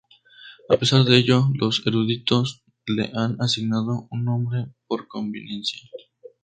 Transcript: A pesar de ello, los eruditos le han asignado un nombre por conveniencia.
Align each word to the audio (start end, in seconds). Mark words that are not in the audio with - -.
A 0.67 0.77
pesar 0.77 1.03
de 1.03 1.15
ello, 1.15 1.49
los 1.53 1.83
eruditos 1.85 2.63
le 2.87 3.11
han 3.13 3.39
asignado 3.39 4.07
un 4.09 4.25
nombre 4.25 4.65
por 4.87 5.07
conveniencia. 5.07 5.79